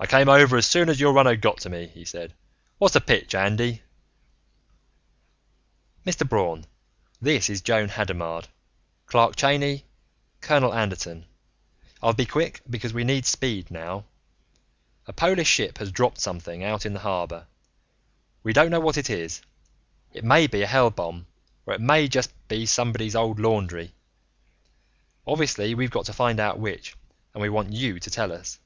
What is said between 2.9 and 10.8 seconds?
the pitch, Andy?" "Mr. Braun, this is Joan Hadamard, Clark Cheyney, Colonel